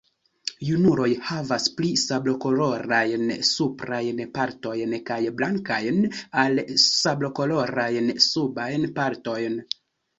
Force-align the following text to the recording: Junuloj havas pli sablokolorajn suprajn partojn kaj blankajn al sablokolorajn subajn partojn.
Junuloj 0.67 1.09
havas 1.27 1.67
pli 1.81 1.91
sablokolorajn 2.03 3.35
suprajn 3.51 4.25
partojn 4.41 4.99
kaj 5.13 5.21
blankajn 5.43 6.03
al 6.47 6.67
sablokolorajn 6.89 8.15
subajn 8.33 8.93
partojn. 9.01 9.67